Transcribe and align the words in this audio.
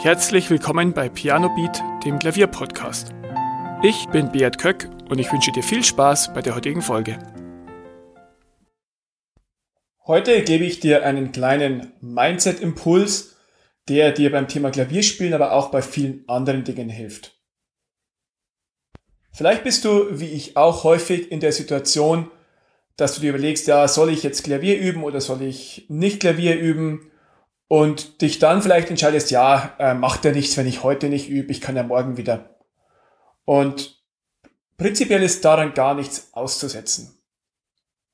Herzlich 0.00 0.48
willkommen 0.48 0.92
bei 0.92 1.08
Piano 1.08 1.48
Beat, 1.56 1.82
dem 2.04 2.20
Klavierpodcast. 2.20 3.12
Ich 3.82 4.06
bin 4.10 4.30
Beat 4.30 4.56
Köck 4.56 4.88
und 5.08 5.18
ich 5.18 5.32
wünsche 5.32 5.50
dir 5.50 5.64
viel 5.64 5.82
Spaß 5.82 6.32
bei 6.34 6.40
der 6.40 6.54
heutigen 6.54 6.82
Folge. 6.82 7.18
Heute 10.06 10.44
gebe 10.44 10.62
ich 10.62 10.78
dir 10.78 11.04
einen 11.04 11.32
kleinen 11.32 11.94
Mindset-Impuls, 12.00 13.38
der 13.88 14.12
dir 14.12 14.30
beim 14.30 14.46
Thema 14.46 14.70
Klavierspielen, 14.70 15.34
aber 15.34 15.50
auch 15.50 15.72
bei 15.72 15.82
vielen 15.82 16.22
anderen 16.28 16.62
Dingen 16.62 16.88
hilft. 16.88 17.36
Vielleicht 19.32 19.64
bist 19.64 19.84
du, 19.84 20.20
wie 20.20 20.28
ich 20.28 20.56
auch 20.56 20.84
häufig, 20.84 21.32
in 21.32 21.40
der 21.40 21.50
Situation, 21.50 22.30
dass 22.96 23.16
du 23.16 23.20
dir 23.20 23.30
überlegst, 23.30 23.66
ja, 23.66 23.88
soll 23.88 24.10
ich 24.10 24.22
jetzt 24.22 24.44
Klavier 24.44 24.78
üben 24.78 25.02
oder 25.02 25.20
soll 25.20 25.42
ich 25.42 25.86
nicht 25.88 26.20
Klavier 26.20 26.56
üben? 26.56 27.10
Und 27.68 28.22
dich 28.22 28.38
dann 28.38 28.62
vielleicht 28.62 28.90
entscheidest, 28.90 29.30
ja, 29.30 29.74
äh, 29.78 29.94
macht 29.94 30.24
ja 30.24 30.32
nichts, 30.32 30.56
wenn 30.56 30.66
ich 30.66 30.82
heute 30.82 31.08
nicht 31.08 31.28
übe, 31.28 31.52
ich 31.52 31.60
kann 31.60 31.76
ja 31.76 31.82
morgen 31.82 32.16
wieder. 32.16 32.56
Und 33.44 34.02
prinzipiell 34.78 35.22
ist 35.22 35.44
daran 35.44 35.74
gar 35.74 35.94
nichts 35.94 36.30
auszusetzen. 36.32 37.22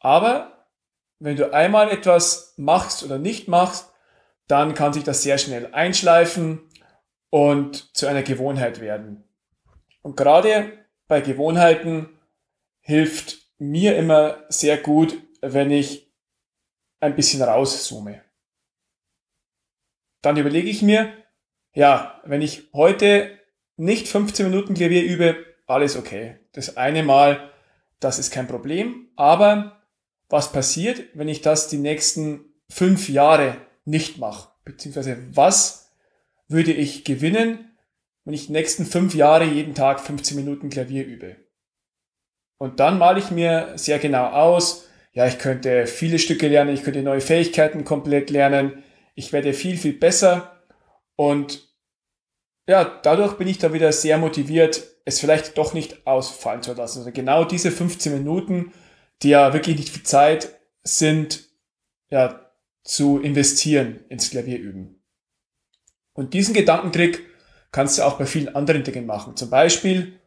Aber 0.00 0.66
wenn 1.18 1.36
du 1.36 1.52
einmal 1.52 1.90
etwas 1.90 2.54
machst 2.56 3.02
oder 3.02 3.18
nicht 3.18 3.48
machst, 3.48 3.90
dann 4.46 4.74
kann 4.74 4.92
sich 4.92 5.04
das 5.04 5.22
sehr 5.22 5.38
schnell 5.38 5.72
einschleifen 5.72 6.60
und 7.30 7.96
zu 7.96 8.06
einer 8.06 8.22
Gewohnheit 8.22 8.80
werden. 8.80 9.24
Und 10.02 10.16
gerade 10.16 10.72
bei 11.08 11.20
Gewohnheiten 11.20 12.08
hilft 12.80 13.38
mir 13.58 13.96
immer 13.96 14.44
sehr 14.48 14.78
gut, 14.78 15.18
wenn 15.40 15.70
ich 15.70 16.10
ein 17.00 17.16
bisschen 17.16 17.42
rauszoome 17.42 18.22
dann 20.22 20.36
überlege 20.36 20.68
ich 20.68 20.82
mir, 20.82 21.12
ja, 21.74 22.20
wenn 22.24 22.42
ich 22.42 22.68
heute 22.72 23.38
nicht 23.76 24.08
15 24.08 24.50
Minuten 24.50 24.74
Klavier 24.74 25.04
übe, 25.04 25.36
alles 25.66 25.96
okay. 25.96 26.38
Das 26.52 26.76
eine 26.76 27.02
Mal, 27.02 27.50
das 28.00 28.18
ist 28.18 28.32
kein 28.32 28.48
Problem. 28.48 29.08
Aber 29.16 29.82
was 30.28 30.52
passiert, 30.52 31.02
wenn 31.14 31.28
ich 31.28 31.42
das 31.42 31.68
die 31.68 31.78
nächsten 31.78 32.44
fünf 32.68 33.08
Jahre 33.08 33.56
nicht 33.84 34.18
mache? 34.18 34.50
Beziehungsweise 34.64 35.18
was 35.32 35.92
würde 36.48 36.72
ich 36.72 37.04
gewinnen, 37.04 37.76
wenn 38.24 38.34
ich 38.34 38.46
die 38.46 38.52
nächsten 38.52 38.84
fünf 38.84 39.14
Jahre 39.14 39.44
jeden 39.44 39.74
Tag 39.74 40.00
15 40.00 40.36
Minuten 40.36 40.70
Klavier 40.70 41.06
übe? 41.06 41.36
Und 42.58 42.80
dann 42.80 42.98
male 42.98 43.20
ich 43.20 43.30
mir 43.30 43.72
sehr 43.76 43.98
genau 43.98 44.26
aus, 44.26 44.88
ja, 45.12 45.26
ich 45.26 45.38
könnte 45.38 45.86
viele 45.86 46.18
Stücke 46.18 46.48
lernen, 46.48 46.74
ich 46.74 46.82
könnte 46.82 47.02
neue 47.02 47.20
Fähigkeiten 47.20 47.84
komplett 47.84 48.30
lernen, 48.30 48.82
ich 49.18 49.32
werde 49.32 49.52
viel, 49.52 49.76
viel 49.76 49.94
besser 49.94 50.62
und 51.16 51.66
ja, 52.68 52.84
dadurch 53.02 53.36
bin 53.36 53.48
ich 53.48 53.58
dann 53.58 53.72
wieder 53.72 53.90
sehr 53.90 54.16
motiviert, 54.16 54.84
es 55.04 55.18
vielleicht 55.18 55.58
doch 55.58 55.74
nicht 55.74 56.06
ausfallen 56.06 56.62
zu 56.62 56.74
lassen. 56.74 57.00
Also 57.00 57.10
genau 57.10 57.44
diese 57.44 57.72
15 57.72 58.12
Minuten, 58.12 58.72
die 59.22 59.30
ja 59.30 59.52
wirklich 59.52 59.76
nicht 59.76 59.88
viel 59.88 60.04
Zeit 60.04 60.60
sind, 60.84 61.48
ja, 62.10 62.52
zu 62.84 63.18
investieren 63.18 64.04
ins 64.08 64.30
Klavierüben. 64.30 65.02
Und 66.12 66.32
diesen 66.32 66.54
Gedankentrick 66.54 67.26
kannst 67.72 67.98
du 67.98 68.04
auch 68.04 68.18
bei 68.18 68.26
vielen 68.26 68.54
anderen 68.54 68.84
Dingen 68.84 69.06
machen. 69.06 69.34
Zum 69.36 69.50
Beispiel 69.50 70.20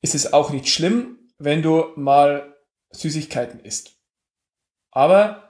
ist 0.00 0.14
es 0.14 0.32
auch 0.32 0.50
nicht 0.50 0.68
schlimm, 0.68 1.18
wenn 1.38 1.60
du 1.60 1.92
mal 1.96 2.56
Süßigkeiten 2.90 3.60
isst. 3.60 3.98
Aber 4.92 5.49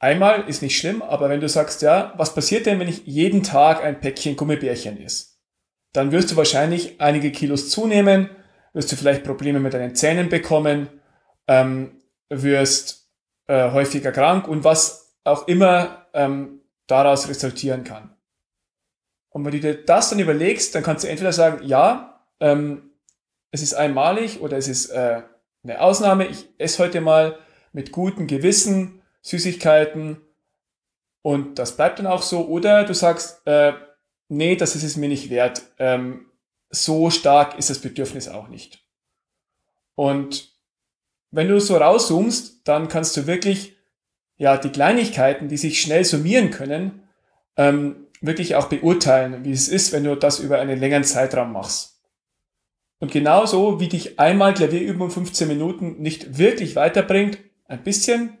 Einmal 0.00 0.48
ist 0.48 0.62
nicht 0.62 0.78
schlimm, 0.78 1.02
aber 1.02 1.28
wenn 1.28 1.40
du 1.40 1.48
sagst, 1.48 1.82
ja, 1.82 2.12
was 2.16 2.34
passiert 2.34 2.66
denn, 2.66 2.78
wenn 2.78 2.88
ich 2.88 3.04
jeden 3.04 3.42
Tag 3.42 3.82
ein 3.82 4.00
Päckchen 4.00 4.36
Gummibärchen 4.36 4.96
isst? 4.96 5.40
Dann 5.92 6.12
wirst 6.12 6.30
du 6.30 6.36
wahrscheinlich 6.36 7.00
einige 7.00 7.32
Kilos 7.32 7.70
zunehmen, 7.70 8.30
wirst 8.74 8.92
du 8.92 8.96
vielleicht 8.96 9.24
Probleme 9.24 9.58
mit 9.58 9.74
deinen 9.74 9.96
Zähnen 9.96 10.28
bekommen, 10.28 10.88
ähm, 11.48 12.00
wirst 12.28 13.08
äh, 13.48 13.72
häufiger 13.72 14.12
krank 14.12 14.46
und 14.46 14.62
was 14.62 15.16
auch 15.24 15.48
immer 15.48 16.06
ähm, 16.14 16.60
daraus 16.86 17.28
resultieren 17.28 17.82
kann. 17.82 18.14
Und 19.30 19.44
wenn 19.44 19.52
du 19.52 19.60
dir 19.60 19.84
das 19.84 20.10
dann 20.10 20.20
überlegst, 20.20 20.74
dann 20.74 20.82
kannst 20.82 21.04
du 21.04 21.08
entweder 21.08 21.32
sagen, 21.32 21.66
ja, 21.66 22.22
ähm, 22.40 22.90
es 23.50 23.62
ist 23.62 23.74
einmalig 23.74 24.40
oder 24.40 24.56
es 24.56 24.68
ist 24.68 24.90
äh, 24.90 25.22
eine 25.64 25.80
Ausnahme, 25.80 26.26
ich 26.26 26.48
esse 26.58 26.82
heute 26.82 27.00
mal 27.00 27.38
mit 27.72 27.92
gutem 27.92 28.26
Gewissen 28.26 28.97
Süßigkeiten 29.28 30.22
und 31.20 31.58
das 31.58 31.76
bleibt 31.76 31.98
dann 31.98 32.06
auch 32.06 32.22
so. 32.22 32.46
Oder 32.46 32.84
du 32.84 32.94
sagst, 32.94 33.46
äh, 33.46 33.74
nee, 34.28 34.56
das 34.56 34.74
ist 34.74 34.84
es 34.84 34.96
mir 34.96 35.10
nicht 35.10 35.28
wert. 35.28 35.62
Ähm, 35.78 36.30
so 36.70 37.10
stark 37.10 37.58
ist 37.58 37.68
das 37.68 37.80
Bedürfnis 37.80 38.28
auch 38.28 38.48
nicht. 38.48 38.82
Und 39.94 40.56
wenn 41.30 41.48
du 41.48 41.60
so 41.60 41.76
rauszoomst, 41.76 42.66
dann 42.66 42.88
kannst 42.88 43.16
du 43.18 43.26
wirklich 43.26 43.76
ja 44.38 44.56
die 44.56 44.70
Kleinigkeiten, 44.70 45.48
die 45.48 45.58
sich 45.58 45.82
schnell 45.82 46.06
summieren 46.06 46.50
können, 46.50 47.02
ähm, 47.56 48.06
wirklich 48.22 48.54
auch 48.54 48.68
beurteilen, 48.68 49.44
wie 49.44 49.52
es 49.52 49.68
ist, 49.68 49.92
wenn 49.92 50.04
du 50.04 50.16
das 50.16 50.38
über 50.38 50.58
einen 50.58 50.80
längeren 50.80 51.04
Zeitraum 51.04 51.52
machst. 51.52 52.00
Und 52.98 53.12
genauso 53.12 53.78
wie 53.78 53.88
dich 53.88 54.18
einmal 54.18 54.54
Klavierübung 54.54 55.10
15 55.10 55.46
Minuten 55.46 56.00
nicht 56.00 56.38
wirklich 56.38 56.76
weiterbringt, 56.76 57.38
ein 57.66 57.82
bisschen, 57.82 58.37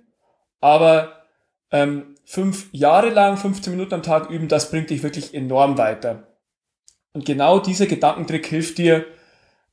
aber 0.60 1.24
ähm, 1.70 2.14
fünf 2.24 2.68
Jahre 2.72 3.10
lang 3.10 3.36
15 3.36 3.72
Minuten 3.72 3.94
am 3.94 4.02
Tag 4.02 4.30
üben, 4.30 4.48
das 4.48 4.70
bringt 4.70 4.90
dich 4.90 5.02
wirklich 5.02 5.34
enorm 5.34 5.78
weiter. 5.78 6.28
Und 7.12 7.24
genau 7.24 7.58
dieser 7.58 7.86
Gedankentrick 7.86 8.46
hilft 8.46 8.78
dir, 8.78 9.06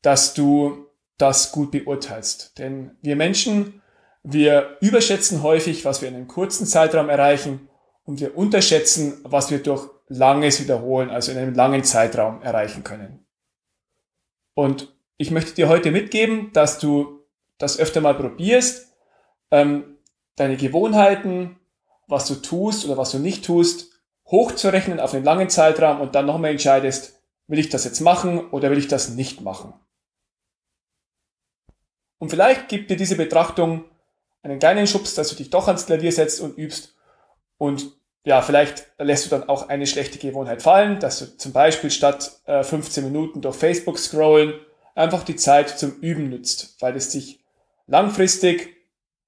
dass 0.02 0.34
du 0.34 0.88
das 1.18 1.52
gut 1.52 1.72
beurteilst. 1.72 2.58
Denn 2.58 2.98
wir 3.02 3.16
Menschen, 3.16 3.82
wir 4.24 4.78
überschätzen 4.82 5.44
häufig, 5.44 5.86
was 5.86 6.02
wir 6.02 6.10
in 6.10 6.16
einem 6.16 6.28
kurzen 6.28 6.66
Zeitraum 6.66 7.10
erreichen 7.10 7.70
und 8.04 8.20
wir 8.20 8.38
unterschätzen, 8.38 9.20
was 9.24 9.52
wir 9.52 9.62
durch 9.62 9.90
langes 10.08 10.62
Wiederholen, 10.62 11.10
also 11.10 11.32
in 11.32 11.38
einem 11.38 11.54
langen 11.54 11.84
Zeitraum 11.84 12.42
erreichen 12.42 12.84
können. 12.84 13.26
Und 14.54 14.96
ich 15.18 15.32
möchte 15.32 15.54
dir 15.54 15.70
heute 15.70 15.92
mitgeben, 15.92 16.52
dass 16.54 16.80
du 16.80 17.26
das 17.58 17.80
öfter 17.80 18.02
mal 18.02 18.16
probierst, 18.16 18.94
ähm, 19.52 19.95
deine 20.36 20.58
Gewohnheiten, 20.58 21.60
was 22.08 22.28
du 22.28 22.36
tust 22.36 22.86
oder 22.86 22.98
was 22.98 23.12
du 23.12 23.20
nicht 23.20 23.46
tust, 23.46 23.92
hochzurechnen 24.28 25.00
auf 25.00 25.14
einen 25.14 25.26
langen 25.26 25.50
Zeitraum 25.50 26.02
und 26.02 26.16
dann 26.16 26.26
nochmal 26.26 26.52
entscheidest, 26.52 27.22
will 27.48 27.60
ich 27.60 27.70
das 27.70 27.86
jetzt 27.86 28.00
machen 28.00 28.50
oder 28.50 28.72
will 28.72 28.78
ich 28.78 28.88
das 28.88 29.10
nicht 29.10 29.42
machen. 29.42 29.74
Und 32.18 32.30
vielleicht 32.30 32.70
gibt 32.70 32.90
dir 32.90 32.98
diese 32.98 33.18
Betrachtung 33.18 33.86
einen 34.42 34.60
kleinen 34.60 34.88
Schubs, 34.88 35.16
dass 35.16 35.30
du 35.30 35.36
dich 35.36 35.50
doch 35.50 35.68
ans 35.68 35.86
Klavier 35.86 36.12
setzt 36.12 36.42
und 36.42 36.58
übst 36.58 36.96
und 37.58 37.92
ja, 38.26 38.42
vielleicht 38.42 38.88
lässt 38.98 39.26
du 39.26 39.30
dann 39.30 39.48
auch 39.48 39.70
eine 39.70 39.86
schlechte 39.86 40.18
Gewohnheit 40.18 40.64
fallen, 40.64 41.00
dass 41.00 41.20
du 41.20 41.38
zum 41.38 41.52
Beispiel 41.52 41.92
statt 41.92 42.40
äh, 42.46 42.64
15 42.64 43.04
Minuten 43.04 43.42
durch 43.42 43.56
Facebook 43.56 44.00
scrollen 44.00 44.56
einfach 44.96 45.24
die 45.24 45.36
Zeit 45.36 45.78
zum 45.78 45.92
Üben 46.00 46.30
nützt, 46.30 46.76
weil 46.80 46.96
es 46.96 47.10
dich 47.10 47.44
langfristig 47.86 48.75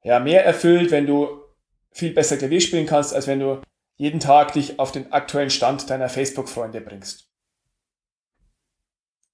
ja, 0.08 0.20
mehr 0.20 0.46
erfüllt, 0.46 0.90
wenn 0.92 1.06
du 1.06 1.42
viel 1.92 2.14
besser 2.14 2.38
Klavier 2.38 2.62
spielen 2.62 2.86
kannst, 2.86 3.14
als 3.14 3.28
wenn 3.28 3.42
du 3.42 3.62
jeden 3.98 4.22
Tag 4.22 4.54
dich 4.54 4.80
auf 4.80 4.94
den 4.94 5.12
aktuellen 5.12 5.50
Stand 5.50 5.90
deiner 5.90 6.08
Facebook-Freunde 6.08 6.80
bringst. 6.80 7.28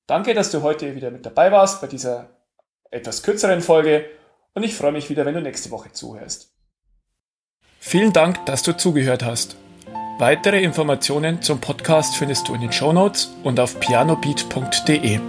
Danke, 0.08 0.34
dass 0.34 0.50
du 0.50 0.64
heute 0.64 0.96
wieder 0.96 1.12
mit 1.12 1.28
dabei 1.28 1.52
warst 1.52 1.80
bei 1.80 1.88
dieser 1.88 2.42
etwas 2.90 3.22
kürzeren 3.22 3.62
Folge 3.62 4.10
und 4.56 4.64
ich 4.64 4.76
freue 4.76 4.92
mich 4.92 5.12
wieder, 5.12 5.26
wenn 5.26 5.36
du 5.36 5.42
nächste 5.42 5.70
Woche 5.70 5.92
zuhörst. 5.92 6.52
Vielen 7.80 8.12
Dank, 8.12 8.44
dass 8.48 8.64
du 8.64 8.76
zugehört 8.76 9.24
hast. 9.24 9.56
Weitere 10.18 10.64
Informationen 10.64 11.44
zum 11.44 11.62
Podcast 11.62 12.16
findest 12.16 12.48
du 12.48 12.56
in 12.56 12.62
den 12.62 12.72
Show 12.72 12.94
Notes 12.94 13.32
und 13.44 13.60
auf 13.60 13.80
pianobeat.de. 13.80 15.20